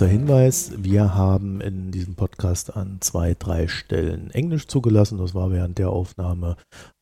[0.00, 0.72] kurzer Hinweis.
[0.78, 5.18] Wir haben in diesem Podcast an zwei, drei Stellen Englisch zugelassen.
[5.18, 6.56] Das war während der Aufnahme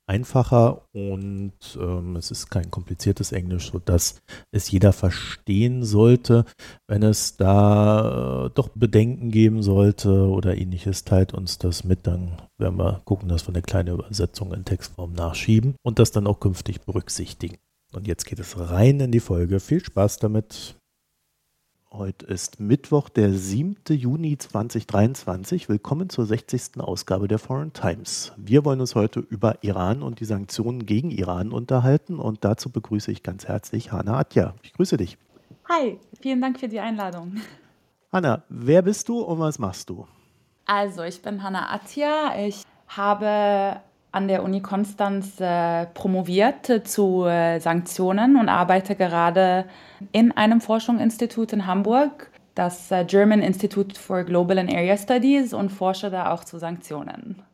[0.08, 4.18] einfacher und ähm, es ist kein kompliziertes Englisch, sodass
[4.50, 6.44] es jeder verstehen sollte.
[6.88, 12.04] Wenn es da äh, doch Bedenken geben sollte oder ähnliches, teilt uns das mit.
[12.04, 16.26] Dann werden wir gucken, dass wir eine kleine Übersetzung in Textform nachschieben und das dann
[16.26, 17.58] auch künftig berücksichtigen.
[17.92, 19.60] Und jetzt geht es rein in die Folge.
[19.60, 20.74] Viel Spaß damit.
[21.90, 23.76] Heute ist Mittwoch, der 7.
[23.88, 25.70] Juni 2023.
[25.70, 26.78] Willkommen zur 60.
[26.80, 28.34] Ausgabe der Foreign Times.
[28.36, 33.10] Wir wollen uns heute über Iran und die Sanktionen gegen Iran unterhalten und dazu begrüße
[33.10, 34.54] ich ganz herzlich Hanna Atja.
[34.62, 35.16] Ich grüße dich.
[35.66, 37.36] Hi, vielen Dank für die Einladung.
[38.12, 40.06] Hanna, wer bist du und was machst du?
[40.66, 42.38] Also, ich bin Hanna Atja.
[42.38, 43.80] Ich habe
[44.18, 49.64] an der Uni Konstanz äh, promoviert zu äh, Sanktionen und arbeite gerade
[50.10, 55.70] in einem Forschungsinstitut in Hamburg, das äh, German Institute for Global and Area Studies und
[55.70, 57.44] forsche da auch zu Sanktionen.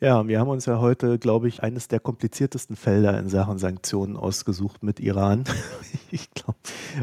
[0.00, 4.16] Ja, wir haben uns ja heute, glaube ich, eines der kompliziertesten Felder in Sachen Sanktionen
[4.16, 5.44] ausgesucht mit Iran.
[6.10, 6.58] Ich glaube,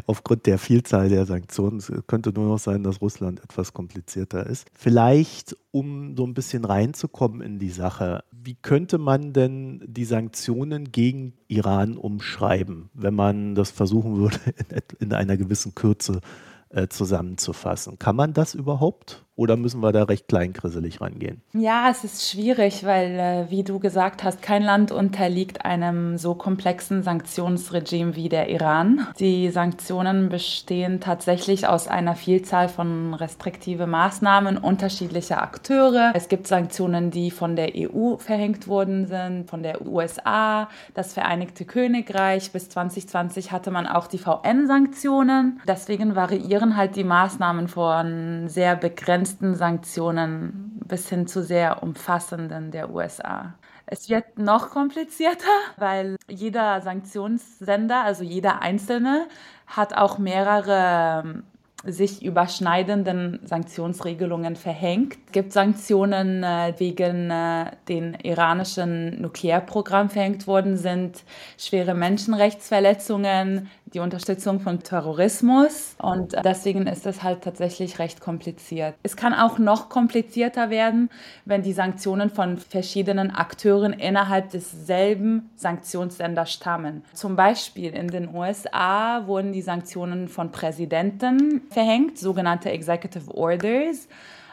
[0.08, 4.68] aufgrund der Vielzahl der Sanktionen könnte nur noch sein, dass Russland etwas komplizierter ist.
[4.74, 10.92] Vielleicht, um so ein bisschen reinzukommen in die Sache, wie könnte man denn die Sanktionen
[10.92, 14.40] gegen Iran umschreiben, wenn man das versuchen würde,
[15.00, 16.22] in, einer gewissen Kürze
[16.70, 18.00] äh, zusammenzufassen?
[18.00, 19.25] Kann man das überhaupt?
[19.38, 21.42] Oder müssen wir da recht kleinkrisselig rangehen?
[21.54, 26.36] Ja, es ist schwierig, weil, äh, wie du gesagt hast, kein Land unterliegt einem so
[26.36, 29.08] komplexen Sanktionsregime wie der Iran.
[29.20, 36.14] Die Sanktionen bestehen tatsächlich aus einer Vielzahl von restriktive Maßnahmen unterschiedlicher Akteure.
[36.16, 41.66] Es gibt Sanktionen, die von der EU verhängt worden sind, von der USA, das Vereinigte
[41.66, 42.54] Königreich.
[42.54, 45.60] Bis 2020 hatte man auch die VN-Sanktionen.
[45.68, 52.70] Deswegen variieren halt die Maßnahmen von sehr begrenzten begrenzten Sanktionen bis hin zu sehr umfassenden
[52.70, 53.56] der USA.
[53.88, 55.48] Es wird noch komplizierter,
[55.78, 59.28] weil jeder Sanktionssender, also jeder Einzelne,
[59.66, 61.44] hat auch mehrere
[61.84, 65.18] sich überschneidenden Sanktionsregelungen verhängt.
[65.28, 71.24] Es gibt Sanktionen äh, wegen äh, den iranischen Nuklearprogramm verhängt worden sind,
[71.58, 78.96] schwere Menschenrechtsverletzungen, die Unterstützung von Terrorismus und deswegen ist es halt tatsächlich recht kompliziert.
[79.04, 81.10] Es kann auch noch komplizierter werden,
[81.46, 87.04] wenn die Sanktionen von verschiedenen Akteuren innerhalb desselben Sanktionssenders stammen.
[87.14, 94.08] Zum Beispiel in den USA wurden die Sanktionen von Präsidenten verhängt, sogenannte Executive Orders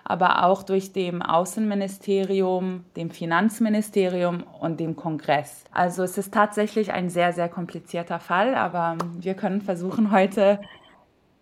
[0.05, 5.65] aber auch durch dem Außenministerium, dem Finanzministerium und dem Kongress.
[5.73, 10.61] Also es ist tatsächlich ein sehr, sehr komplizierter Fall, aber wir können versuchen heute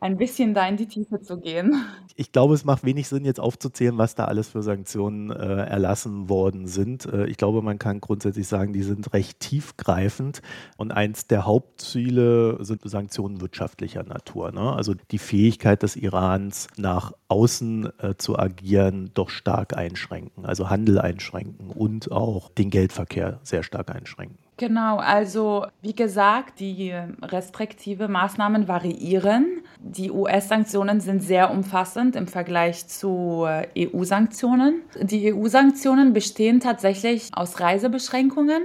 [0.00, 1.84] ein bisschen da in die Tiefe zu gehen.
[2.16, 6.28] Ich glaube, es macht wenig Sinn, jetzt aufzuzählen, was da alles für Sanktionen äh, erlassen
[6.28, 7.04] worden sind.
[7.04, 10.40] Äh, ich glaube, man kann grundsätzlich sagen, die sind recht tiefgreifend.
[10.78, 14.52] Und eins der Hauptziele sind Sanktionen wirtschaftlicher Natur.
[14.52, 14.72] Ne?
[14.72, 20.46] Also die Fähigkeit des Irans, nach außen äh, zu agieren, doch stark einschränken.
[20.46, 24.38] Also Handel einschränken und auch den Geldverkehr sehr stark einschränken.
[24.60, 29.62] Genau, also wie gesagt, die restriktive Maßnahmen variieren.
[29.78, 34.82] Die US-Sanktionen sind sehr umfassend im Vergleich zu äh, EU-Sanktionen.
[35.00, 38.60] Die EU-Sanktionen bestehen tatsächlich aus Reisebeschränkungen,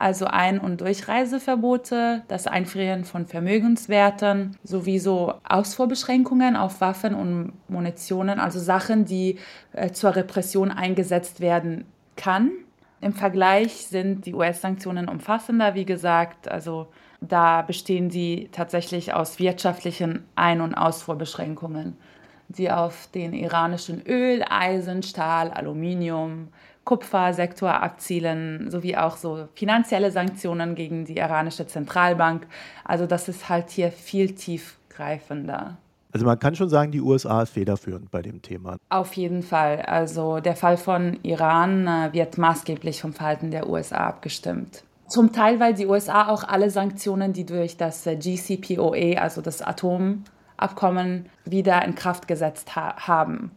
[0.00, 8.40] also Ein- und Durchreiseverbote, das Einfrieren von Vermögenswerten sowie so Ausfuhrbeschränkungen auf Waffen und Munitionen,
[8.40, 9.38] also Sachen, die
[9.74, 11.84] äh, zur Repression eingesetzt werden
[12.16, 12.50] kann.
[13.00, 16.48] Im Vergleich sind die US-Sanktionen umfassender, wie gesagt.
[16.48, 16.88] Also
[17.20, 21.96] da bestehen sie tatsächlich aus wirtschaftlichen Ein- und Ausfuhrbeschränkungen,
[22.48, 26.48] die auf den iranischen Öl, Eisen, Stahl, Aluminium,
[26.84, 32.46] Kupfersektor abzielen, sowie auch so finanzielle Sanktionen gegen die iranische Zentralbank.
[32.84, 35.78] Also das ist halt hier viel tiefgreifender.
[36.14, 38.76] Also man kann schon sagen, die USA ist federführend bei dem Thema.
[38.88, 39.82] Auf jeden Fall.
[39.82, 44.84] Also der Fall von Iran äh, wird maßgeblich vom Verhalten der USA abgestimmt.
[45.08, 49.60] Zum Teil, weil die USA auch alle Sanktionen, die durch das äh, GCPOA, also das
[49.60, 53.50] Atomabkommen, wieder in Kraft gesetzt ha haben.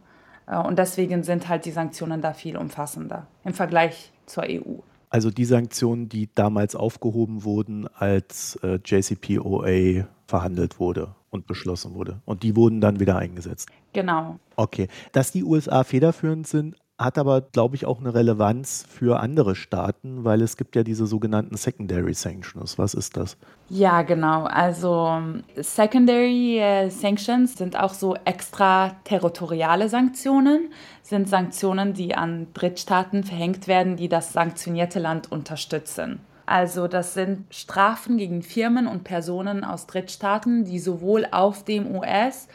[0.48, 4.80] Äh, und deswegen sind halt die Sanktionen da viel umfassender im Vergleich zur EU.
[5.10, 12.20] Also die Sanktionen, die damals aufgehoben wurden, als äh, JCPOA verhandelt wurde und beschlossen wurde.
[12.24, 13.70] Und die wurden dann wieder eingesetzt.
[13.92, 14.38] Genau.
[14.56, 14.88] Okay.
[15.12, 20.24] Dass die USA federführend sind, hat aber, glaube ich, auch eine Relevanz für andere Staaten,
[20.24, 22.76] weil es gibt ja diese sogenannten Secondary Sanctions.
[22.76, 23.36] Was ist das?
[23.68, 24.44] Ja, genau.
[24.44, 25.22] Also
[25.56, 30.70] Secondary äh, Sanctions sind auch so extraterritoriale Sanktionen,
[31.02, 36.18] sind Sanktionen, die an Drittstaaten verhängt werden, die das sanktionierte Land unterstützen.
[36.46, 42.48] Also das sind Strafen gegen Firmen und Personen aus Drittstaaten, die sowohl auf dem US-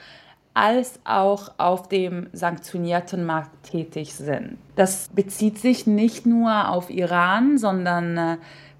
[0.53, 4.57] als auch auf dem sanktionierten Markt tätig sind.
[4.75, 8.37] Das bezieht sich nicht nur auf Iran, sondern äh,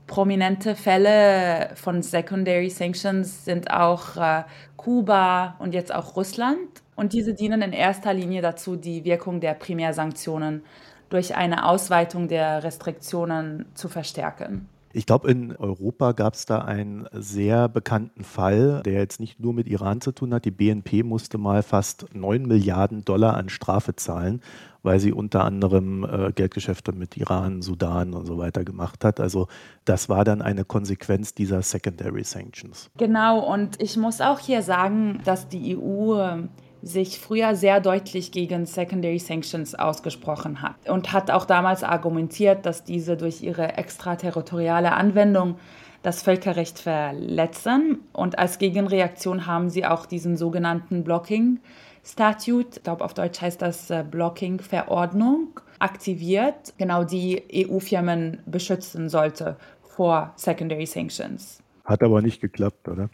[0.08, 4.44] prominente Fälle von Secondary Sanctions sind auch äh,
[4.78, 6.58] Kuba und jetzt auch Russland.
[6.96, 10.64] Und diese dienen in erster Linie dazu, die Wirkung der Primärsanktionen
[11.10, 14.70] durch eine Ausweitung der Restriktionen zu verstärken.
[14.96, 19.52] Ich glaube, in Europa gab es da einen sehr bekannten Fall, der jetzt nicht nur
[19.52, 20.46] mit Iran zu tun hat.
[20.46, 24.42] Die BNP musste mal fast 9 Milliarden Dollar an Strafe zahlen,
[24.84, 29.20] weil sie unter anderem äh, Geldgeschäfte mit Iran, Sudan und so weiter gemacht hat.
[29.20, 29.48] Also
[29.84, 32.92] das war dann eine Konsequenz dieser Secondary Sanctions.
[32.96, 36.44] Genau, und ich muss auch hier sagen, dass die EU
[36.84, 42.84] sich früher sehr deutlich gegen Secondary Sanctions ausgesprochen hat und hat auch damals argumentiert, dass
[42.84, 45.56] diese durch ihre extraterritoriale Anwendung
[46.02, 48.00] das Völkerrecht verletzen.
[48.12, 51.60] Und als Gegenreaktion haben sie auch diesen sogenannten Blocking
[52.06, 59.08] Statute, ich glaube auf Deutsch heißt das äh, Blocking Verordnung, aktiviert, genau die EU-Firmen beschützen
[59.08, 61.63] sollte vor Secondary Sanctions.
[61.84, 63.10] Hat aber nicht geklappt, oder?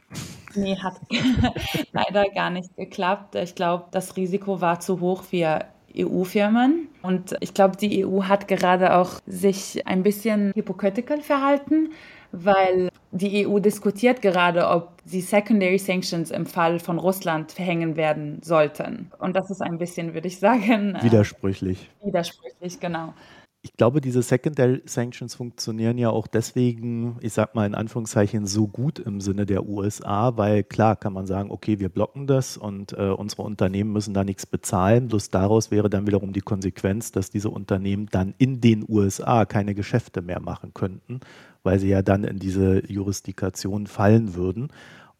[0.55, 0.99] Nee, hat
[1.91, 3.35] leider gar nicht geklappt.
[3.35, 5.65] Ich glaube, das Risiko war zu hoch für
[5.97, 6.87] EU-Firmen.
[7.01, 11.89] Und ich glaube, die EU hat gerade auch sich ein bisschen hypocritical verhalten,
[12.31, 18.39] weil die EU diskutiert gerade, ob sie Secondary Sanctions im Fall von Russland verhängen werden
[18.43, 19.11] sollten.
[19.17, 21.89] Und das ist ein bisschen, würde ich sagen, äh, widersprüchlich.
[22.03, 23.13] Widersprüchlich, genau
[23.61, 28.67] ich glaube, diese Secondary Sanctions funktionieren ja auch deswegen, ich sag mal in Anführungszeichen, so
[28.67, 32.93] gut im Sinne der USA, weil klar kann man sagen, okay, wir blocken das und
[32.93, 35.09] äh, unsere Unternehmen müssen da nichts bezahlen.
[35.09, 39.75] Bloß daraus wäre dann wiederum die Konsequenz, dass diese Unternehmen dann in den USA keine
[39.75, 41.19] Geschäfte mehr machen könnten,
[41.61, 44.69] weil sie ja dann in diese Jurisdiktion fallen würden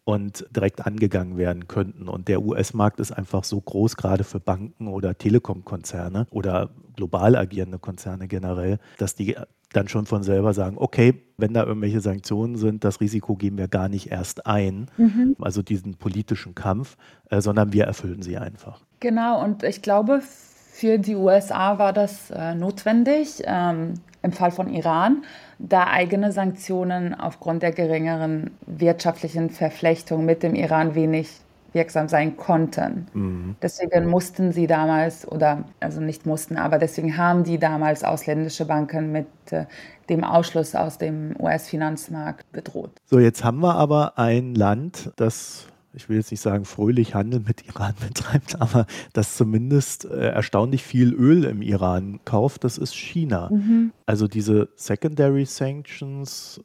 [0.10, 2.10] und direkt angegangen werden könnten.
[2.10, 7.78] Und der US-Markt ist einfach so groß, gerade für Banken oder Telekom-Konzerne oder global agierende
[7.78, 9.36] Konzerne generell, dass die
[9.72, 13.68] dann schon von selber sagen, okay, wenn da irgendwelche Sanktionen sind, das Risiko geben wir
[13.68, 15.36] gar nicht erst ein, mhm.
[15.40, 16.98] also diesen politischen Kampf,
[17.30, 18.82] äh, sondern wir erfüllen sie einfach.
[19.00, 24.74] Genau, und ich glaube, für die USA war das äh, notwendig, ähm, im Fall von
[24.74, 25.24] Iran,
[25.60, 31.30] da eigene Sanktionen aufgrund der geringeren wirtschaftlichen Verflechtung mit dem Iran wenig
[31.74, 33.08] wirksam sein konnten.
[33.14, 33.56] Mhm.
[33.62, 39.12] Deswegen mussten sie damals, oder also nicht mussten, aber deswegen haben die damals ausländische Banken
[39.12, 39.66] mit äh,
[40.10, 42.92] dem Ausschluss aus dem US-Finanzmarkt bedroht.
[43.06, 45.68] So, jetzt haben wir aber ein Land, das
[46.00, 50.84] ich will jetzt nicht sagen, fröhlich Handel mit Iran betreibt, aber das zumindest äh, erstaunlich
[50.84, 53.50] viel Öl im Iran kauft, das ist China.
[53.52, 53.92] Mhm.
[54.06, 56.62] Also diese Secondary Sanctions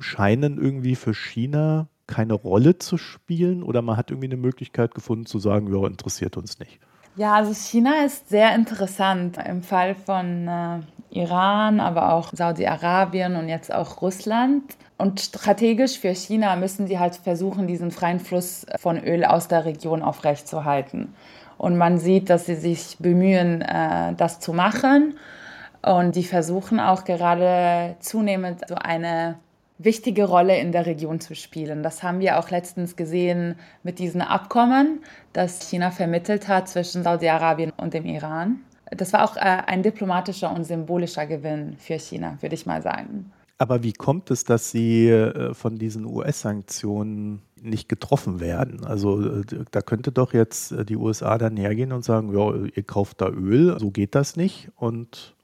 [0.00, 5.26] scheinen irgendwie für China keine Rolle zu spielen oder man hat irgendwie eine Möglichkeit gefunden
[5.26, 6.80] zu sagen, ja, interessiert uns nicht.
[7.18, 9.38] Ja, also China ist sehr interessant.
[9.44, 10.78] Im Fall von äh,
[11.10, 14.62] Iran, aber auch Saudi-Arabien und jetzt auch Russland.
[14.98, 19.64] Und strategisch für China müssen sie halt versuchen, diesen freien Fluss von Öl aus der
[19.64, 21.12] Region aufrechtzuerhalten.
[21.56, 25.18] Und man sieht, dass sie sich bemühen, äh, das zu machen.
[25.82, 29.40] Und die versuchen auch gerade zunehmend so eine
[29.78, 31.82] wichtige Rolle in der Region zu spielen.
[31.82, 35.00] Das haben wir auch letztens gesehen mit diesen Abkommen,
[35.32, 38.60] das China vermittelt hat zwischen Saudi-Arabien und dem Iran.
[38.90, 43.32] Das war auch äh, ein diplomatischer und symbolischer Gewinn für China, würde ich mal sagen.
[43.58, 48.84] Aber wie kommt es, dass sie äh, von diesen US-Sanktionen nicht getroffen werden?
[48.84, 53.20] Also äh, da könnte doch jetzt die USA dann hergehen und sagen, ja, ihr kauft
[53.20, 55.34] da Öl, so geht das nicht und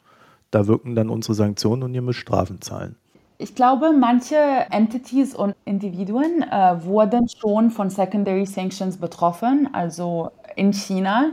[0.50, 2.96] da wirken dann unsere Sanktionen und ihr müsst Strafen zahlen.
[3.44, 4.36] Ich glaube, manche
[4.70, 11.32] Entities und Individuen äh, wurden schon von Secondary Sanctions betroffen, also in China.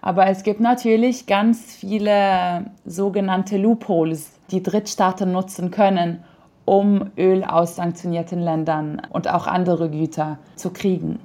[0.00, 6.22] Aber es gibt natürlich ganz viele sogenannte Loopholes, die Drittstaaten nutzen können,
[6.66, 11.18] um Öl aus sanktionierten Ländern und auch andere Güter zu kriegen.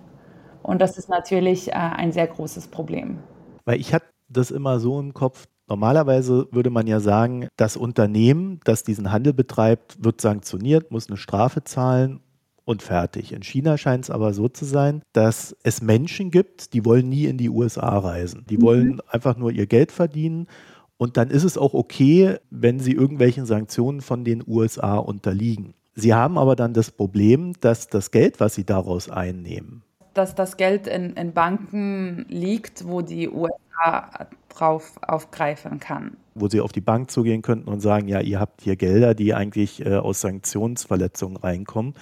[0.63, 3.19] Und das ist natürlich äh, ein sehr großes Problem.
[3.63, 8.59] Weil ich hatte das immer so im Kopf, Normalerweise würde man ja sagen, das Unternehmen,
[8.65, 12.19] das diesen Handel betreibt, wird sanktioniert, muss eine Strafe zahlen
[12.65, 13.31] und fertig.
[13.31, 17.25] In China scheint es aber so zu sein, dass es Menschen gibt, die wollen nie
[17.25, 18.45] in die USA reisen.
[18.49, 18.61] Die mhm.
[18.61, 20.47] wollen einfach nur ihr Geld verdienen
[20.97, 25.73] Und dann ist es auch okay, wenn sie irgendwelchen Sanktionen von den USA unterliegen.
[25.93, 29.83] Sie haben aber dann das Problem, dass das Geld, was sie daraus einnehmen,
[30.15, 36.17] dass das Geld in, in Banken liegt, wo die USA drauf aufgreifen kann.
[36.33, 39.33] Wo sie auf die Bank zugehen könnten und sagen, ja, ihr habt hier Gelder, die
[39.33, 41.93] eigentlich äh, aus Sanktionsverletzungen reinkommen.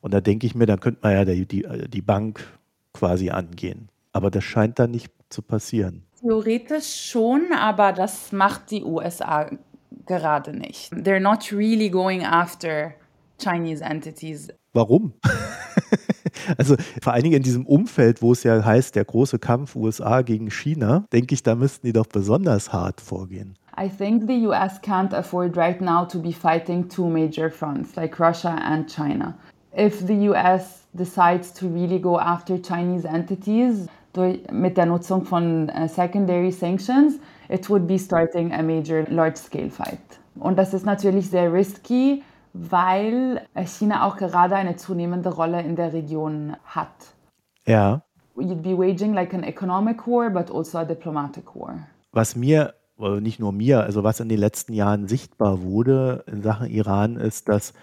[0.00, 2.46] Und da denke ich mir, dann könnte man ja die, die, die Bank
[2.92, 3.88] quasi angehen.
[4.12, 6.04] Aber das scheint dann nicht zu passieren.
[6.20, 9.50] Theoretisch schon, aber das macht die USA
[10.06, 10.92] gerade nicht.
[10.92, 12.94] They're not really going after
[13.38, 14.48] Chinese entities.
[14.78, 15.12] Warum?
[16.56, 20.22] also vor allen Dingen in diesem Umfeld, wo es ja heißt, der große Kampf USA
[20.22, 23.56] gegen China, denke ich, da müssten die doch besonders hart vorgehen.
[23.76, 28.20] I think the US can't afford right now to be fighting two major fronts like
[28.20, 29.34] Russia and China.
[29.76, 35.70] If the US decides to really go after Chinese entities durch, mit der Nutzung von
[35.70, 37.18] uh, secondary sanctions,
[37.48, 39.98] it would be starting a major large-scale fight.
[40.38, 42.22] Und das ist natürlich sehr risky,
[42.60, 47.14] weil China auch gerade eine zunehmende Rolle in der Region hat.
[47.66, 48.02] Ja.
[48.36, 51.86] You'd be waging like an economic war, but also a diplomatic war.
[52.12, 52.74] Was mir,
[53.20, 57.48] nicht nur mir, also was in den letzten Jahren sichtbar wurde in Sachen Iran, ist,
[57.48, 57.74] dass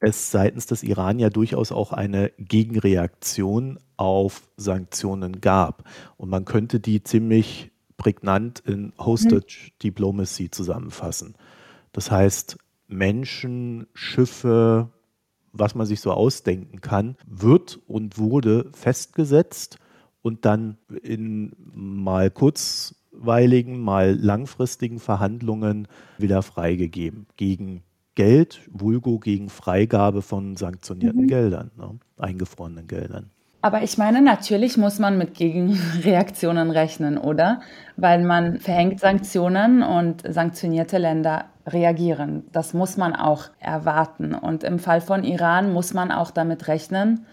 [0.00, 5.84] es seitens des Iran ja durchaus auch eine Gegenreaktion auf Sanktionen gab.
[6.16, 11.36] Und man könnte die ziemlich prägnant in Hostage Diplomacy zusammenfassen.
[11.92, 14.90] Das heißt, Menschen, Schiffe,
[15.52, 19.78] was man sich so ausdenken kann, wird und wurde festgesetzt
[20.22, 25.86] und dann in mal kurzweiligen, mal langfristigen Verhandlungen
[26.18, 27.82] wieder freigegeben gegen
[28.14, 31.28] Geld, vulgo gegen Freigabe von sanktionierten mhm.
[31.28, 33.30] Geldern, ne, eingefrorenen Geldern.
[33.64, 37.62] Aber ich meine, natürlich muss man mit Gegenreaktionen rechnen, oder?
[37.96, 42.44] Weil man verhängt Sanktionen und sanktionierte Länder reagieren.
[42.52, 44.34] Das muss man auch erwarten.
[44.34, 47.24] Und im Fall von Iran muss man auch damit rechnen,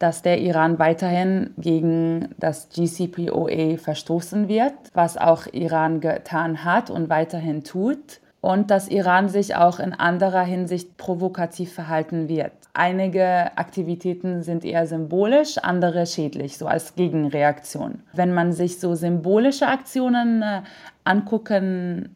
[0.00, 7.08] dass der Iran weiterhin gegen das GCPOA verstoßen wird, was auch Iran getan hat und
[7.08, 12.52] weiterhin tut und dass Iran sich auch in anderer Hinsicht provokativ verhalten wird.
[12.72, 18.02] Einige Aktivitäten sind eher symbolisch, andere schädlich, so als Gegenreaktion.
[18.12, 20.62] Wenn man sich so symbolische Aktionen äh,
[21.02, 22.14] angucken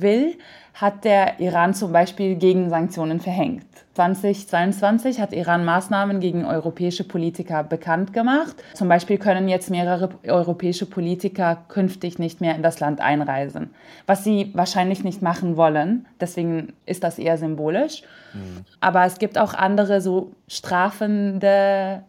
[0.00, 0.36] will,
[0.74, 3.64] hat der Iran zum Beispiel Gegensanktionen verhängt.
[3.94, 8.56] 2022 hat Iran Maßnahmen gegen europäische Politiker bekannt gemacht.
[8.74, 13.70] Zum Beispiel können jetzt mehrere europäische Politiker künftig nicht mehr in das Land einreisen,
[14.06, 16.06] was sie wahrscheinlich nicht machen wollen.
[16.20, 18.02] Deswegen ist das eher symbolisch.
[18.32, 18.64] Mhm.
[18.80, 22.02] Aber es gibt auch andere so strafende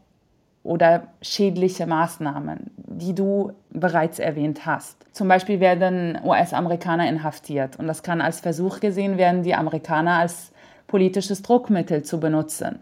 [0.65, 5.05] oder schädliche Maßnahmen, die du bereits erwähnt hast.
[5.13, 10.51] Zum Beispiel werden US-Amerikaner inhaftiert und das kann als Versuch gesehen werden, die Amerikaner als
[10.87, 12.79] politisches Druckmittel zu benutzen.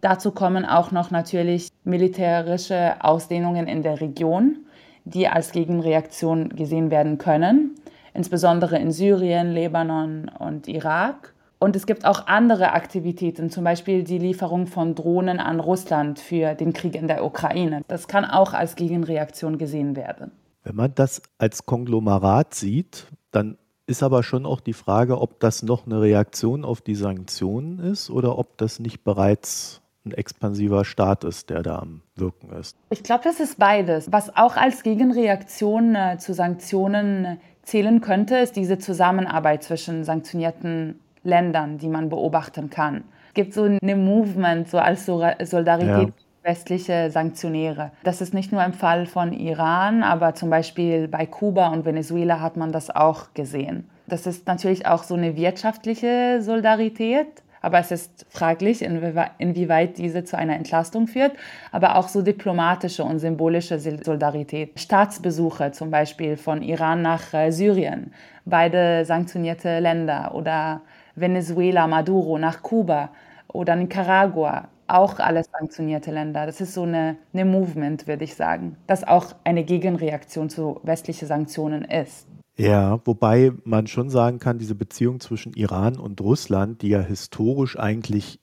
[0.00, 4.60] Dazu kommen auch noch natürlich militärische Ausdehnungen in der Region,
[5.04, 7.74] die als Gegenreaktion gesehen werden können,
[8.14, 11.34] insbesondere in Syrien, Libanon und Irak.
[11.58, 16.54] Und es gibt auch andere Aktivitäten, zum Beispiel die Lieferung von Drohnen an Russland für
[16.54, 17.82] den Krieg in der Ukraine.
[17.88, 20.30] Das kann auch als Gegenreaktion gesehen werden.
[20.62, 25.62] Wenn man das als Konglomerat sieht, dann ist aber schon auch die Frage, ob das
[25.62, 31.24] noch eine Reaktion auf die Sanktionen ist oder ob das nicht bereits ein expansiver Staat
[31.24, 32.76] ist, der da am Wirken ist.
[32.90, 34.12] Ich glaube, das ist beides.
[34.12, 41.00] Was auch als Gegenreaktion äh, zu Sanktionen äh, zählen könnte, ist diese Zusammenarbeit zwischen sanktionierten
[41.28, 43.04] Ländern, die man beobachten kann.
[43.28, 46.08] Es gibt so eine Movement, so als Solidarität.
[46.08, 46.12] Ja
[46.48, 47.90] westliche Sanktionäre.
[48.04, 52.40] Das ist nicht nur im Fall von Iran, aber zum Beispiel bei Kuba und Venezuela
[52.40, 53.88] hat man das auch gesehen.
[54.06, 57.26] Das ist natürlich auch so eine wirtschaftliche Solidarität,
[57.60, 61.32] aber es ist fraglich, inwieweit diese zu einer Entlastung führt,
[61.72, 64.78] aber auch so diplomatische und symbolische Solidarität.
[64.80, 68.12] Staatsbesuche zum Beispiel von Iran nach äh, Syrien,
[68.44, 70.80] beide sanktionierte Länder oder
[71.20, 73.10] Venezuela, Maduro nach Kuba
[73.48, 76.46] oder Nicaragua auch alles sanktionierte Länder.
[76.46, 81.28] Das ist so eine, eine Movement, würde ich sagen, das auch eine Gegenreaktion zu westlichen
[81.28, 82.26] Sanktionen ist.
[82.56, 87.78] Ja, wobei man schon sagen kann, diese Beziehung zwischen Iran und Russland, die ja historisch
[87.78, 88.40] eigentlich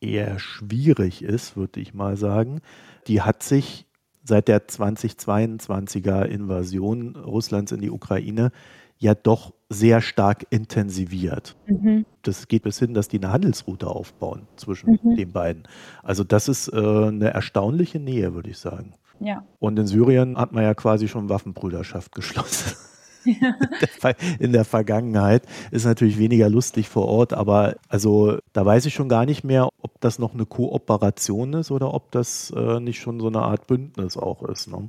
[0.00, 2.60] eher schwierig ist, würde ich mal sagen,
[3.08, 3.86] die hat sich
[4.22, 8.52] seit der 2022er Invasion Russlands in die Ukraine
[8.98, 11.56] ja doch sehr stark intensiviert.
[11.66, 12.06] Mhm.
[12.22, 15.16] Das geht bis hin, dass die eine Handelsroute aufbauen zwischen mhm.
[15.16, 15.64] den beiden.
[16.02, 18.94] Also das ist äh, eine erstaunliche Nähe, würde ich sagen.
[19.20, 19.44] Ja.
[19.58, 22.76] Und in Syrien hat man ja quasi schon Waffenbrüderschaft geschlossen.
[24.38, 25.42] in der Vergangenheit.
[25.70, 29.68] Ist natürlich weniger lustig vor Ort, aber also da weiß ich schon gar nicht mehr,
[29.82, 33.66] ob das noch eine Kooperation ist oder ob das äh, nicht schon so eine Art
[33.66, 34.68] Bündnis auch ist.
[34.68, 34.88] Ne?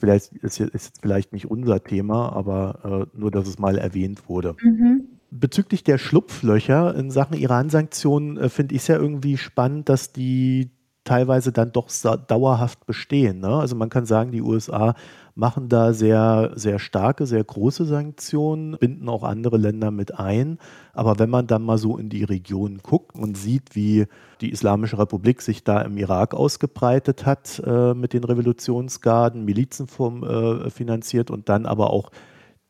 [0.00, 4.56] Vielleicht ist jetzt vielleicht nicht unser Thema, aber äh, nur, dass es mal erwähnt wurde.
[4.62, 5.04] Mhm.
[5.30, 10.70] Bezüglich der Schlupflöcher in Sachen Iran-Sanktionen äh, finde ich es ja irgendwie spannend, dass die
[11.04, 11.90] teilweise dann doch
[12.28, 13.40] dauerhaft bestehen.
[13.40, 13.48] Ne?
[13.48, 14.94] Also man kann sagen, die USA
[15.34, 20.58] machen da sehr, sehr starke, sehr große Sanktionen, binden auch andere Länder mit ein.
[20.92, 24.06] Aber wenn man dann mal so in die Region guckt und sieht, wie
[24.40, 30.24] die Islamische Republik sich da im Irak ausgebreitet hat äh, mit den Revolutionsgarden, Milizen vom,
[30.24, 32.10] äh, finanziert und dann aber auch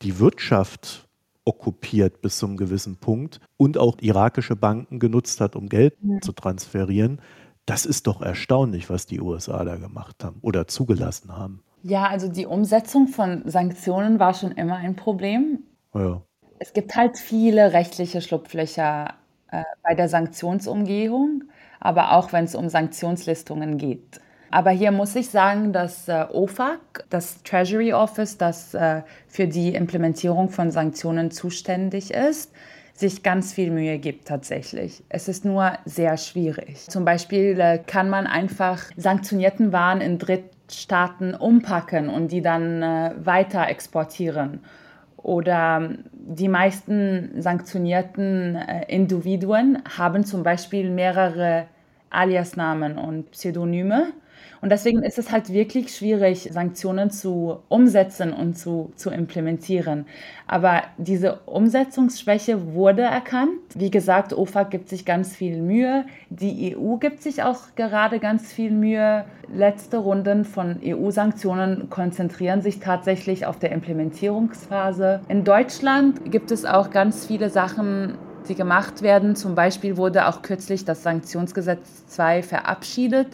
[0.02, 1.08] die Wirtschaft
[1.44, 6.20] okkupiert bis zu einem gewissen Punkt und auch irakische Banken genutzt hat, um Geld ja.
[6.20, 7.20] zu transferieren,
[7.66, 11.62] das ist doch erstaunlich, was die USA da gemacht haben oder zugelassen haben.
[11.82, 15.64] Ja, also die Umsetzung von Sanktionen war schon immer ein Problem.
[15.94, 16.22] Ja.
[16.58, 19.14] Es gibt halt viele rechtliche Schlupflöcher
[19.50, 21.44] äh, bei der Sanktionsumgehung,
[21.80, 24.20] aber auch wenn es um Sanktionslistungen geht.
[24.50, 29.74] Aber hier muss ich sagen, dass äh, OFAC, das Treasury Office, das äh, für die
[29.74, 32.52] Implementierung von Sanktionen zuständig ist,
[32.92, 35.02] sich ganz viel Mühe gibt tatsächlich.
[35.08, 36.84] Es ist nur sehr schwierig.
[36.90, 40.18] Zum Beispiel äh, kann man einfach sanktionierten Waren in
[40.70, 44.60] Drittstaaten umpacken und die dann äh, weiter exportieren.
[45.16, 51.66] Oder ähm, die meisten sanktionierten äh, Individuen haben zum Beispiel mehrere
[52.10, 54.12] Aliasnamen und Pseudonyme
[54.62, 60.04] und deswegen ist es halt wirklich schwierig, Sanktionen zu umsetzen und zu, zu implementieren.
[60.46, 63.50] Aber diese Umsetzungsschwäche wurde erkannt.
[63.74, 66.04] Wie gesagt, OFAC gibt sich ganz viel Mühe.
[66.28, 69.24] Die EU gibt sich auch gerade ganz viel Mühe.
[69.52, 75.20] Letzte Runden von EU-Sanktionen konzentrieren sich tatsächlich auf der Implementierungsphase.
[75.28, 79.36] In Deutschland gibt es auch ganz viele Sachen, die gemacht werden.
[79.36, 83.28] Zum Beispiel wurde auch kürzlich das Sanktionsgesetz 2 verabschiedet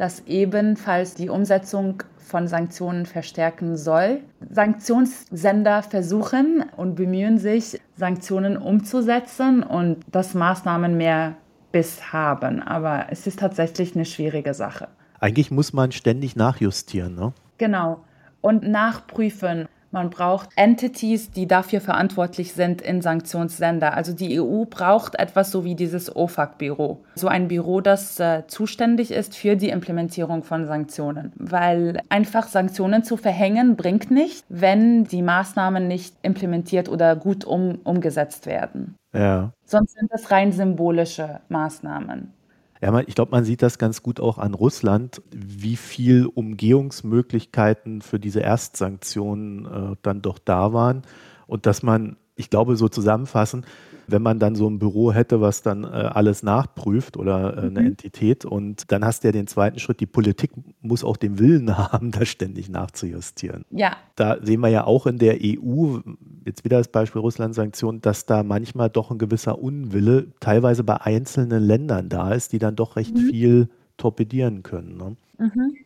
[0.00, 4.20] das ebenfalls die Umsetzung von Sanktionen verstärken soll.
[4.48, 11.34] Sanktionssender versuchen und bemühen sich, Sanktionen umzusetzen und dass Maßnahmen mehr
[11.70, 12.62] Biss haben.
[12.62, 14.88] Aber es ist tatsächlich eine schwierige Sache.
[15.18, 17.34] Eigentlich muss man ständig nachjustieren, ne?
[17.58, 18.02] Genau.
[18.40, 19.68] Und nachprüfen.
[19.92, 23.94] Man braucht Entities, die dafür verantwortlich sind in Sanktionsländer.
[23.94, 27.02] Also die EU braucht etwas so wie dieses OFAC-Büro.
[27.16, 31.32] So ein Büro, das äh, zuständig ist für die Implementierung von Sanktionen.
[31.34, 37.78] Weil einfach Sanktionen zu verhängen bringt nicht, wenn die Maßnahmen nicht implementiert oder gut um,
[37.82, 38.94] umgesetzt werden.
[39.12, 39.52] Ja.
[39.64, 42.32] Sonst sind das rein symbolische Maßnahmen.
[42.80, 48.18] Ja, ich glaube, man sieht das ganz gut auch an Russland, wie viel Umgehungsmöglichkeiten für
[48.18, 51.02] diese Erstsanktionen äh, dann doch da waren
[51.46, 53.64] und dass man, ich glaube, so zusammenfassen,
[54.06, 57.80] wenn man dann so ein Büro hätte, was dann äh, alles nachprüft oder äh, eine
[57.80, 57.86] mhm.
[57.86, 60.50] Entität und dann hast du ja den zweiten Schritt, die Politik
[60.80, 63.64] muss auch den Willen haben, da ständig nachzujustieren.
[63.70, 63.96] Ja.
[64.16, 65.98] Da sehen wir ja auch in der EU,
[66.44, 71.62] jetzt wieder das Beispiel Russland-Sanktionen, dass da manchmal doch ein gewisser Unwille teilweise bei einzelnen
[71.62, 73.28] Ländern da ist, die dann doch recht mhm.
[73.28, 74.96] viel torpedieren können.
[74.96, 75.16] Ne?
[75.38, 75.76] Mhm.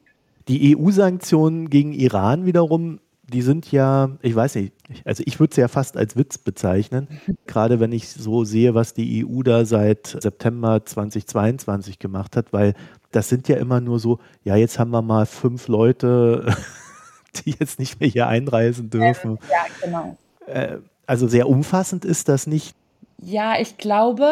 [0.49, 5.57] Die EU-Sanktionen gegen Iran wiederum die sind ja, ich weiß nicht, also ich würde es
[5.57, 7.09] ja fast als Witz bezeichnen,
[7.47, 12.75] gerade wenn ich so sehe, was die EU da seit September 2022 gemacht hat, weil
[13.13, 16.55] das sind ja immer nur so, ja, jetzt haben wir mal fünf Leute,
[17.45, 19.39] die jetzt nicht mehr hier einreisen dürfen.
[19.51, 20.17] Ja, genau.
[20.47, 22.75] Äh, also sehr umfassend ist das nicht.
[23.19, 24.29] Ja, ich glaube,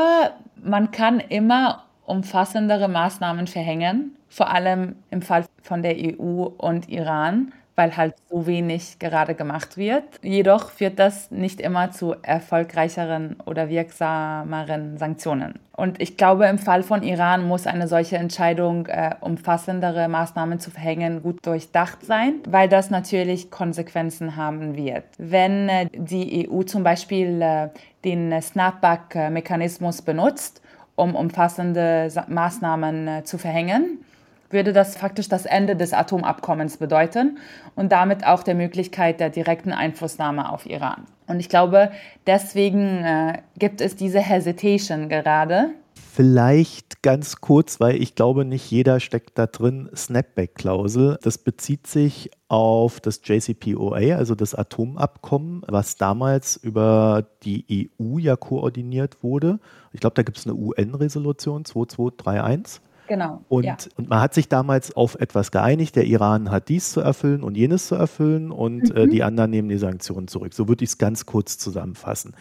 [0.62, 7.52] man kann immer umfassendere Maßnahmen verhängen, vor allem im Fall von der EU und Iran
[7.76, 10.04] weil halt so wenig gerade gemacht wird.
[10.22, 15.58] Jedoch führt das nicht immer zu erfolgreicheren oder wirksameren Sanktionen.
[15.74, 20.70] Und ich glaube, im Fall von Iran muss eine solche Entscheidung, äh, umfassendere Maßnahmen zu
[20.70, 25.04] verhängen, gut durchdacht sein, weil das natürlich Konsequenzen haben wird.
[25.16, 27.68] Wenn äh, die EU zum Beispiel äh,
[28.04, 30.61] den Snapback-Mechanismus benutzt,
[30.94, 34.04] um umfassende Maßnahmen äh, zu verhängen,
[34.52, 37.38] würde das faktisch das Ende des Atomabkommens bedeuten
[37.74, 41.06] und damit auch der Möglichkeit der direkten Einflussnahme auf Iran.
[41.26, 41.90] Und ich glaube,
[42.26, 45.70] deswegen äh, gibt es diese Hesitation gerade.
[45.94, 51.18] Vielleicht ganz kurz, weil ich glaube, nicht jeder steckt da drin, Snapback-Klausel.
[51.22, 58.36] Das bezieht sich auf das JCPOA, also das Atomabkommen, was damals über die EU ja
[58.36, 59.58] koordiniert wurde.
[59.92, 62.82] Ich glaube, da gibt es eine UN-Resolution 2231.
[63.12, 63.44] Genau.
[63.51, 63.77] Und, ja.
[63.98, 65.96] und man hat sich damals auf etwas geeinigt.
[65.96, 68.96] Der Iran hat dies zu erfüllen und jenes zu erfüllen und äh, mhm.
[68.96, 70.55] äh, die anderen nehmen die Sanktionen zurück.
[70.55, 72.35] So würde ich es ganz kurz zusammenfassen.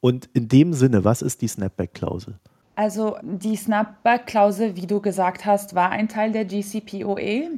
[0.00, 2.34] Und in dem Sinne, was ist die Snapback-Klausel?
[2.74, 7.48] Also die Snapback-Klausel, wie du gesagt hast, war ein Teil der GCPOA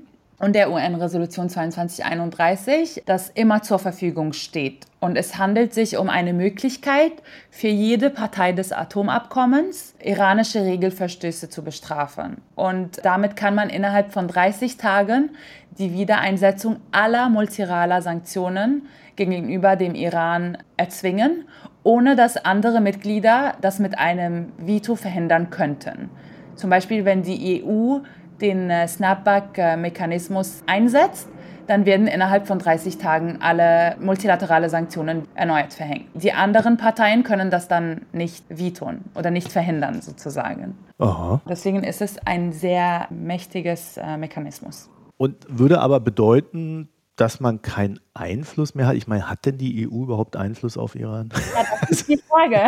[0.42, 4.87] und der UN-Resolution 2231, das immer zur Verfügung steht.
[4.98, 7.12] Und es handelt sich um eine Möglichkeit
[7.48, 12.38] für jede Partei des Atomabkommens, iranische Regelverstöße zu bestrafen.
[12.57, 15.31] Und damit kann man innerhalb von 30 Tagen
[15.78, 21.44] die Wiedereinsetzung aller multiraler Sanktionen gegenüber dem Iran erzwingen,
[21.85, 26.11] ohne dass andere Mitglieder das mit einem Veto verhindern könnten.
[26.57, 28.00] Zum Beispiel, wenn die EU
[28.42, 31.28] den äh, Snapback-Mechanismus einsetzt,
[31.66, 36.07] dann werden innerhalb von 30 Tagen alle multilaterale Sanktionen erneut verhängt.
[36.14, 40.76] Die anderen Parteien können das dann nicht vetoen oder nicht verhindern, sozusagen.
[40.98, 41.40] Aha.
[41.48, 44.90] Deswegen ist es ein sehr mächtiges äh, Mechanismus.
[45.16, 48.96] Und würde aber bedeuten, dass man keinen Einfluss mehr hat?
[48.96, 51.31] Ich meine, hat denn die EU überhaupt Einfluss auf Iran?
[51.55, 52.61] Ja, das ist die Frage.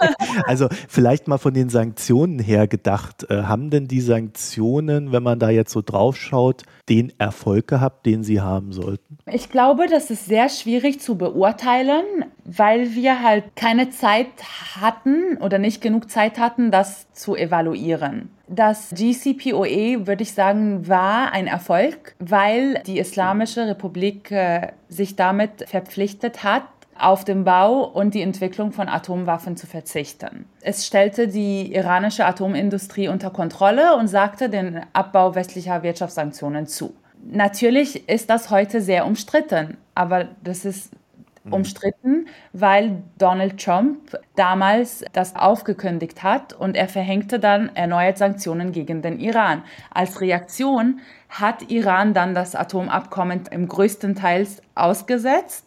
[0.46, 3.26] also vielleicht mal von den Sanktionen her gedacht.
[3.30, 8.04] Äh, haben denn die Sanktionen, wenn man da jetzt so drauf schaut, den Erfolg gehabt,
[8.04, 9.18] den sie haben sollten?
[9.26, 12.04] Ich glaube, das ist sehr schwierig zu beurteilen,
[12.44, 14.26] weil wir halt keine Zeit
[14.80, 18.30] hatten oder nicht genug Zeit hatten, das zu evaluieren.
[18.48, 25.68] Das GCPOA, würde ich sagen, war ein Erfolg, weil die Islamische Republik äh, sich damit
[25.68, 26.64] verpflichtet hat,
[27.00, 30.44] auf den Bau und die Entwicklung von Atomwaffen zu verzichten.
[30.60, 36.94] Es stellte die iranische Atomindustrie unter Kontrolle und sagte den Abbau westlicher Wirtschaftssanktionen zu.
[37.24, 40.92] Natürlich ist das heute sehr umstritten, aber das ist
[41.44, 41.52] mhm.
[41.52, 49.02] umstritten, weil Donald Trump damals das aufgekündigt hat und er verhängte dann erneut Sanktionen gegen
[49.02, 49.62] den Iran.
[49.92, 51.00] Als Reaktion
[51.30, 55.64] hat Iran dann das Atomabkommen im größten Teil ausgesetzt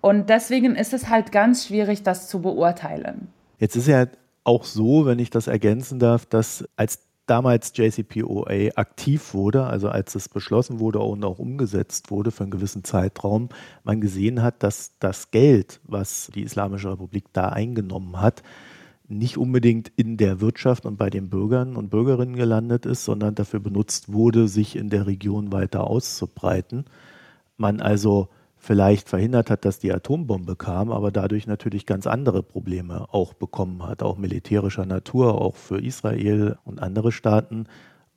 [0.00, 3.28] und deswegen ist es halt ganz schwierig, das zu beurteilen.
[3.58, 4.06] Jetzt ist ja
[4.44, 10.14] auch so, wenn ich das ergänzen darf, dass als damals JCPOA aktiv wurde, also als
[10.14, 13.48] es beschlossen wurde und auch umgesetzt wurde für einen gewissen Zeitraum,
[13.84, 18.42] man gesehen hat, dass das Geld, was die Islamische Republik da eingenommen hat,
[19.08, 23.60] nicht unbedingt in der Wirtschaft und bei den Bürgern und Bürgerinnen gelandet ist, sondern dafür
[23.60, 26.84] benutzt wurde, sich in der Region weiter auszubreiten.
[27.56, 33.06] Man also vielleicht verhindert hat, dass die Atombombe kam, aber dadurch natürlich ganz andere Probleme
[33.12, 37.66] auch bekommen hat, auch militärischer Natur, auch für Israel und andere Staaten,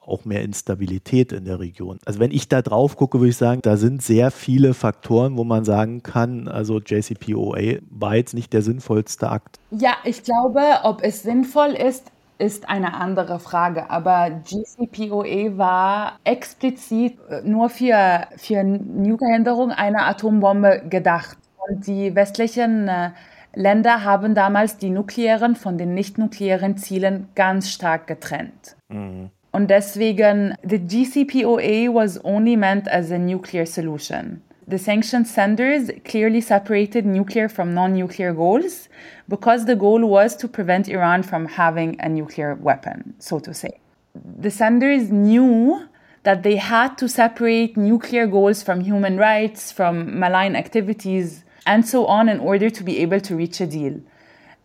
[0.08, 2.00] auch mehr Instabilität in der Region.
[2.06, 5.44] Also wenn ich da drauf gucke, würde ich sagen, da sind sehr viele Faktoren, wo
[5.44, 9.60] man sagen kann, also JCPOA war jetzt nicht der sinnvollste Akt.
[9.72, 13.89] Ja, ich glaube, ob es sinnvoll ist, ist eine andere Frage.
[13.89, 21.38] Aber GCPOA war explizit äh, nur für, für Nuklearhinderung einer Atombombe gedacht.
[21.68, 23.12] Und die westlichen äh,
[23.54, 28.76] Länder haben damals die nuklearen von den nicht-nuklearen Zielen ganz stark getrennt.
[28.89, 29.32] Mhm.
[29.56, 34.41] Und deswegen, the GCPOA was only meant as a nuclear solution.
[34.68, 38.89] The sanctioned senders clearly separated nuclear from non nuclear goals
[39.30, 43.80] because the goal was to prevent Iran from having a nuclear weapon, so to say.
[44.13, 45.88] The senders knew
[46.24, 52.08] that they had to separate nuclear goals from human rights, from malign activities, and so
[52.08, 54.02] on in order to be able to reach a deal.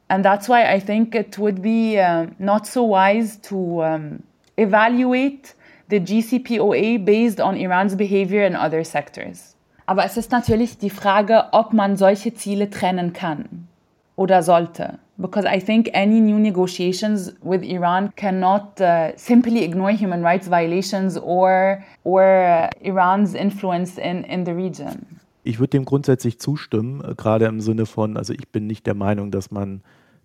[0.08, 4.24] And that's why I think it would be uh, not so wise to um,
[4.56, 5.54] evaluate
[5.88, 9.56] the GCPOA based on Iran's behavior in other sectors.
[9.86, 13.66] Aber es ist natürlich die Frage, ob man solche Ziele trennen kann
[14.14, 15.00] oder sollte.
[15.16, 21.18] Because I think any new negotiations with Iran cannot uh, simply ignore human rights violations
[21.18, 25.18] or, or uh, Iran's influence in, in the region.
[25.42, 28.94] Ich würde dem grundsätzlich zustimmen, äh, gerade im Sinne von, also ich bin nicht der
[28.94, 29.82] Meinung, dass man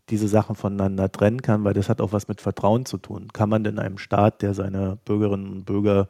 [0.10, 3.30] diese Sachen voneinander trennen kann, weil das hat auch was mit Vertrauen zu tun.
[3.34, 6.08] Kann man denn einem Staat, der seine Bürgerinnen und Bürger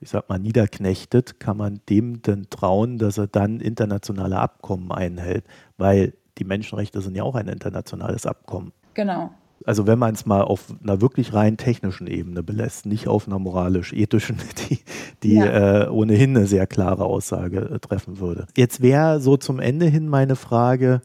[0.00, 5.44] ich sag mal, niederknechtet, kann man dem denn trauen, dass er dann internationale Abkommen einhält,
[5.76, 8.72] weil die Menschenrechte sind ja auch ein internationales Abkommen.
[8.94, 9.30] Genau.
[9.64, 13.40] Also wenn man es mal auf einer wirklich rein technischen Ebene belässt, nicht auf einer
[13.40, 14.36] moralisch-ethischen,
[14.70, 14.78] die,
[15.24, 15.86] die ja.
[15.86, 18.46] äh, ohnehin eine sehr klare Aussage äh, treffen würde.
[18.56, 21.02] Jetzt wäre so zum Ende hin meine Frage,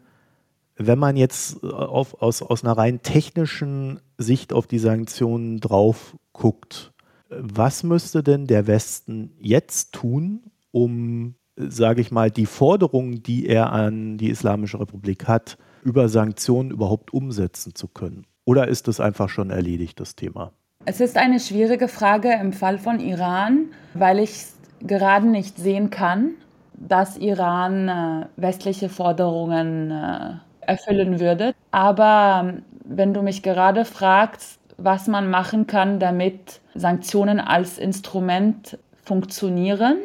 [0.75, 6.93] wenn man jetzt auf, aus, aus einer rein technischen Sicht auf die Sanktionen drauf guckt,
[7.29, 13.71] was müsste denn der Westen jetzt tun, um, sage ich mal, die Forderungen, die er
[13.71, 18.25] an die Islamische Republik hat, über Sanktionen überhaupt umsetzen zu können?
[18.45, 20.51] Oder ist das einfach schon erledigt, das Thema?
[20.85, 24.47] Es ist eine schwierige Frage im Fall von Iran, weil ich
[24.81, 26.31] gerade nicht sehen kann,
[26.73, 30.33] dass Iran äh, westliche Forderungen äh,
[30.67, 31.53] erfüllen würde.
[31.71, 38.77] Aber ähm, wenn du mich gerade fragst, was man machen kann, damit Sanktionen als Instrument
[39.03, 39.97] funktionieren,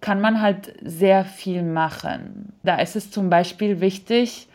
[0.00, 2.52] kann man halt sehr viel machen.
[2.62, 4.48] Da ist es zum Beispiel wichtig,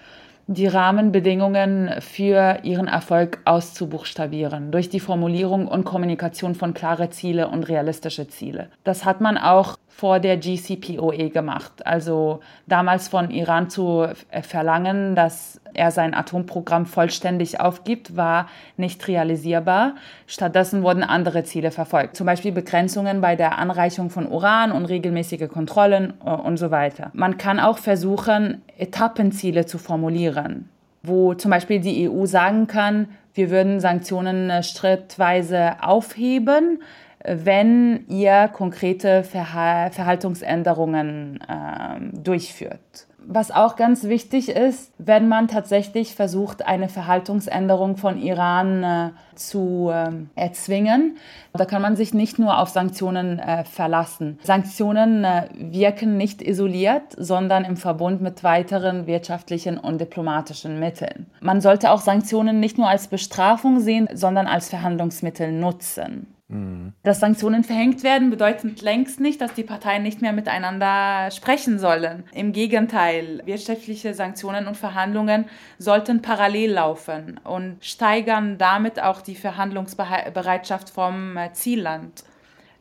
[0.45, 7.69] die Rahmenbedingungen für ihren Erfolg auszubuchstabieren durch die Formulierung und Kommunikation von klare Ziele und
[7.69, 8.69] realistische Ziele.
[8.83, 11.85] Das hat man auch vor der GCPOE gemacht.
[11.85, 14.07] Also damals von Iran zu
[14.43, 19.95] verlangen, dass er sein Atomprogramm vollständig aufgibt, war nicht realisierbar.
[20.25, 25.49] Stattdessen wurden andere Ziele verfolgt, zum Beispiel Begrenzungen bei der Anreichung von Uran und regelmäßige
[25.49, 27.11] Kontrollen äh, und so weiter.
[27.13, 30.69] Man kann auch versuchen, Etappenziele zu formulieren,
[31.03, 36.81] wo zum Beispiel die EU sagen kann, wir würden Sanktionen äh, schrittweise aufheben,
[37.29, 43.07] wenn ihr konkrete Verhal Verhaltensänderungen äh, durchführt.
[43.31, 49.91] Was auch ganz wichtig ist, wenn man tatsächlich versucht, eine Verhaltensänderung von Iran äh, zu
[49.93, 51.17] äh, erzwingen,
[51.53, 54.39] da kann man sich nicht nur auf Sanktionen äh, verlassen.
[54.41, 61.27] Sanktionen äh, wirken nicht isoliert, sondern im Verbund mit weiteren wirtschaftlichen und diplomatischen Mitteln.
[61.41, 66.25] Man sollte auch Sanktionen nicht nur als Bestrafung sehen, sondern als Verhandlungsmittel nutzen.
[66.49, 66.93] Mhm.
[67.03, 72.23] Dass Sanktionen verhängt werden, bedeutet längst nicht, dass die Parteien nicht mehr miteinander sprechen sollen.
[72.33, 75.45] Im Gegenteil, wirtschaftliche Sanktionen und Verhandlungen
[75.77, 82.23] sollten parallel laufen und steigern damit auch die Verhandlungsbereitschaft vom äh, Zielland.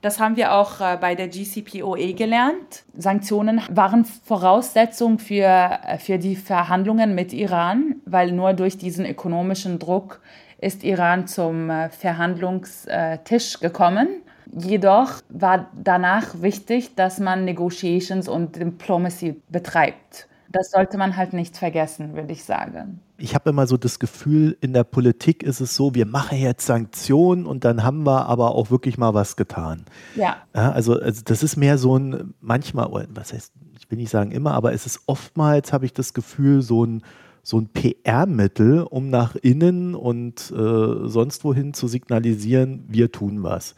[0.01, 2.85] Das haben wir auch äh, bei der GCPOE gelernt.
[2.97, 9.79] Sanktionen waren Voraussetzung für, äh, für die Verhandlungen mit Iran, weil nur durch diesen ökonomischen
[9.79, 10.21] Druck
[10.59, 14.09] ist Iran zum äh, Verhandlungstisch gekommen.
[14.53, 20.27] Jedoch war danach wichtig, dass man Negotiations und Diplomacy betreibt.
[20.51, 23.01] Das sollte man halt nicht vergessen, würde ich sagen.
[23.19, 26.65] Ich habe immer so das Gefühl, in der Politik ist es so, wir machen jetzt
[26.65, 29.85] Sanktionen und dann haben wir aber auch wirklich mal was getan.
[30.17, 30.39] Ja.
[30.55, 34.31] ja also, also das ist mehr so ein, manchmal, was heißt, ich will nicht sagen
[34.31, 37.03] immer, aber es ist oftmals, habe ich das Gefühl, so ein
[37.49, 43.75] so ein PR-Mittel, um nach innen und äh, sonst wohin zu signalisieren, wir tun was.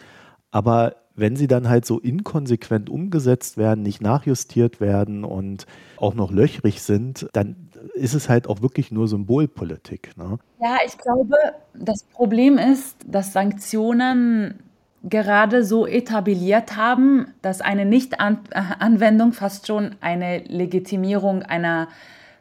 [0.51, 5.67] Aber wenn sie dann halt so inkonsequent umgesetzt werden, nicht nachjustiert werden und
[5.99, 10.17] auch noch löchrig sind, dann ist es halt auch wirklich nur Symbolpolitik.
[10.17, 10.41] Ne?
[10.61, 11.37] Ja, ich glaube,
[11.73, 14.59] das Problem ist, dass Sanktionen
[15.05, 21.87] gerade so etabliert haben, dass eine Nichtanwendung fast schon eine Legitimierung einer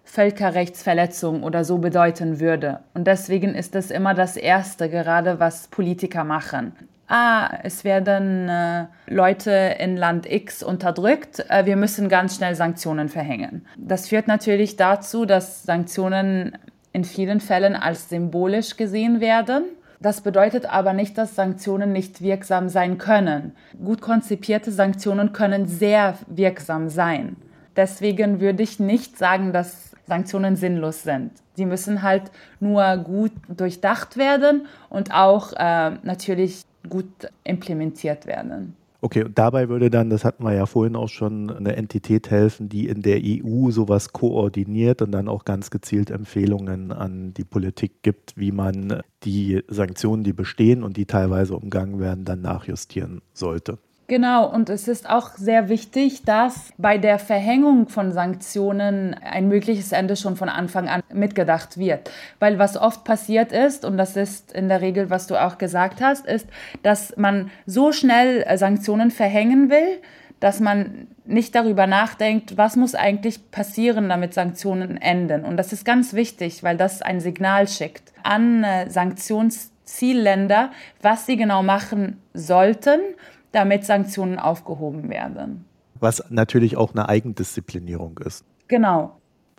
[0.09, 2.79] Völkerrechtsverletzung oder so bedeuten würde.
[2.95, 6.73] Und deswegen ist das immer das Erste, gerade was Politiker machen.
[7.07, 13.09] Ah, es werden äh, Leute in Land X unterdrückt, äh, wir müssen ganz schnell Sanktionen
[13.09, 13.65] verhängen.
[13.77, 16.57] Das führt natürlich dazu, dass Sanktionen
[16.91, 19.63] in vielen Fällen als symbolisch gesehen werden.
[20.01, 23.53] Das bedeutet aber nicht, dass Sanktionen nicht wirksam sein können.
[23.83, 27.35] Gut konzipierte Sanktionen können sehr wirksam sein.
[27.75, 31.31] Deswegen würde ich nicht sagen, dass Sanktionen sinnlos sind.
[31.57, 32.23] Die müssen halt
[32.59, 38.75] nur gut durchdacht werden und auch äh, natürlich gut implementiert werden.
[39.01, 42.67] Okay, und dabei würde dann, das hatten wir ja vorhin auch schon, eine Entität helfen,
[42.67, 48.03] die in der EU sowas koordiniert und dann auch ganz gezielt Empfehlungen an die Politik
[48.03, 53.77] gibt, wie man die Sanktionen, die bestehen und die teilweise umgangen werden, dann nachjustieren sollte.
[54.09, 59.91] Genau, und es ist auch sehr wichtig, dass bei der Verhängung von Sanktionen ein mögliches
[59.91, 62.09] Ende schon von Anfang an mitgedacht wird.
[62.39, 66.01] Weil was oft passiert ist, und das ist in der Regel, was du auch gesagt
[66.01, 66.47] hast, ist,
[66.81, 70.01] dass man so schnell äh, Sanktionen verhängen will,
[70.39, 75.45] dass man nicht darüber nachdenkt, was muss eigentlich passieren, damit Sanktionen enden.
[75.45, 81.37] Und das ist ganz wichtig, weil das ein Signal schickt an äh, Sanktionszielländer, was sie
[81.37, 83.01] genau machen sollten
[83.51, 85.65] damit Sanktionen aufgehoben werden.
[85.99, 88.45] Was natürlich auch eine Eigendisziplinierung ist.
[88.67, 89.15] Genau.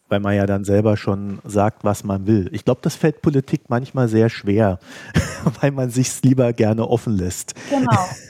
[0.09, 2.48] Weil man ja dann selber schon sagt, was man will.
[2.53, 4.79] Ich glaube, das fällt Politik manchmal sehr schwer,
[5.61, 7.55] weil man sich lieber gerne offen lässt.
[7.70, 8.09] Genau.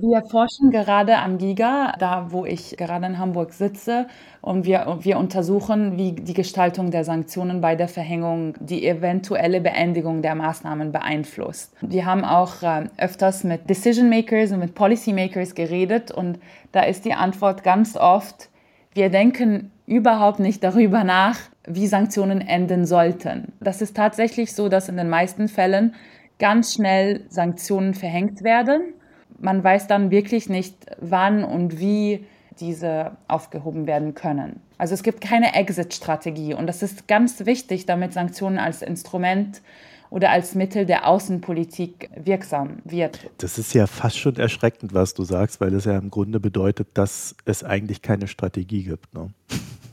[0.00, 4.06] Wir forschen gerade am GIGA, da wo ich gerade in Hamburg sitze,
[4.40, 10.22] und wir, wir untersuchen, wie die Gestaltung der Sanktionen bei der Verhängung die eventuelle Beendigung
[10.22, 11.74] der Maßnahmen beeinflusst.
[11.80, 16.38] Wir haben auch äh, öfters mit Decision Makers und mit Policy Makers geredet und
[16.72, 18.48] da ist die Antwort ganz oft,
[18.94, 23.52] wir denken überhaupt nicht darüber nach, wie Sanktionen enden sollten.
[23.60, 25.94] Das ist tatsächlich so, dass in den meisten Fällen
[26.38, 28.94] ganz schnell Sanktionen verhängt werden.
[29.40, 32.24] Man weiß dann wirklich nicht, wann und wie
[32.60, 34.60] diese aufgehoben werden können.
[34.78, 39.62] Also es gibt keine Exit-Strategie und das ist ganz wichtig, damit Sanktionen als Instrument
[40.10, 43.30] oder als Mittel der Außenpolitik wirksam wird.
[43.38, 46.88] Das ist ja fast schon erschreckend, was du sagst, weil das ja im Grunde bedeutet,
[46.94, 49.14] dass es eigentlich keine Strategie gibt.
[49.14, 49.28] Ne?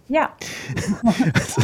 [0.10, 0.36] Ja.
[1.34, 1.62] also,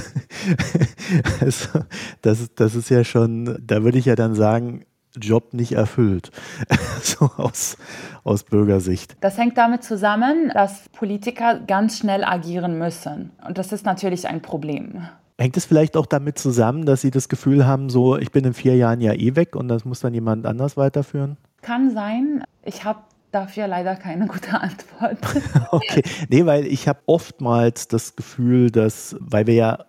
[1.42, 1.80] also,
[2.22, 4.86] das, das ist ja schon, da würde ich ja dann sagen,
[5.20, 6.32] Job nicht erfüllt,
[7.02, 7.78] so aus,
[8.24, 9.16] aus Bürgersicht.
[9.22, 13.32] Das hängt damit zusammen, dass Politiker ganz schnell agieren müssen.
[13.48, 15.08] Und das ist natürlich ein Problem.
[15.40, 18.54] Hängt es vielleicht auch damit zusammen, dass Sie das Gefühl haben, so, ich bin in
[18.54, 21.38] vier Jahren ja eh weg und das muss dann jemand anders weiterführen?
[21.62, 22.44] Kann sein.
[22.64, 23.00] Ich habe
[23.32, 25.18] dafür leider keine gute Antwort.
[25.72, 29.86] okay, nee, weil ich habe oftmals das Gefühl, dass, weil wir ja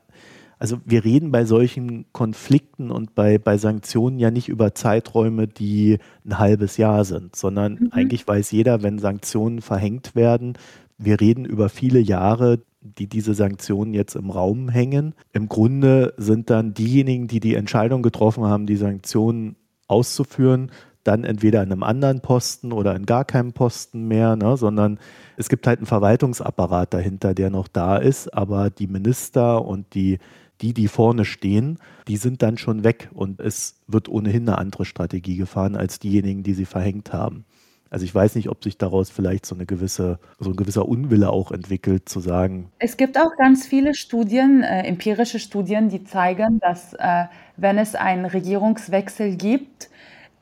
[0.64, 5.98] also wir reden bei solchen Konflikten und bei, bei Sanktionen ja nicht über Zeiträume, die
[6.24, 7.88] ein halbes Jahr sind, sondern mhm.
[7.90, 10.55] eigentlich weiß jeder, wenn Sanktionen verhängt werden,
[10.96, 15.12] wir reden über viele Jahre, die diese Sanktionen jetzt im Raum hängen.
[15.35, 20.70] Im Grunde sind dann diejenigen, die die Entscheidung getroffen haben, die Sanktionen auszuführen,
[21.03, 24.98] dann entweder in einem anderen Posten oder in gar keinem Posten mehr, ne, sondern
[25.37, 30.20] es gibt halt einen Verwaltungsapparat dahinter, der noch da ist, aber die Minister und die
[30.60, 34.84] die, die vorne stehen, die sind dann schon weg und es wird ohnehin eine andere
[34.84, 37.44] Strategie gefahren als diejenigen, die sie verhängt haben.
[37.90, 41.30] Also ich weiß nicht, ob sich daraus vielleicht so eine gewisse, so ein gewisser Unwille
[41.30, 42.72] auch entwickelt, zu sagen.
[42.80, 47.94] Es gibt auch ganz viele Studien, äh, empirische Studien, die zeigen, dass äh, wenn es
[47.94, 49.90] einen Regierungswechsel gibt,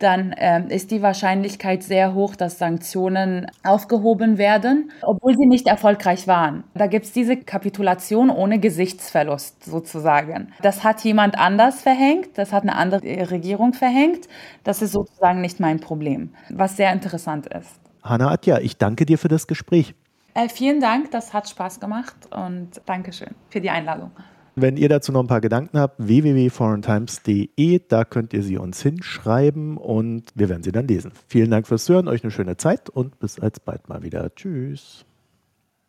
[0.02, 6.26] dann äh, ist die Wahrscheinlichkeit sehr hoch, dass Sanktionen aufgehoben werden, obwohl sie nicht erfolgreich
[6.26, 6.64] waren.
[6.74, 10.52] Da gibt es diese Kapitulation ohne Gesichtsverlust sozusagen.
[10.62, 14.28] Das hat jemand anders verhängt, das hat eine andere Regierung verhängt.
[14.64, 17.80] Das ist sozusagen nicht mein Problem, was sehr interessant ist.
[18.02, 19.94] Hanna Atja, ich danke dir für das Gespräch.
[20.34, 24.10] Äh, vielen Dank, das hat Spaß gemacht und Dankeschön für die Einladung.
[24.54, 29.78] Wenn ihr dazu noch ein paar Gedanken habt, www.foreigntimes.de, da könnt ihr sie uns hinschreiben
[29.78, 31.12] und wir werden sie dann lesen.
[31.26, 34.34] Vielen Dank fürs Hören, euch eine schöne Zeit und bis alsbald mal wieder.
[34.34, 35.06] Tschüss.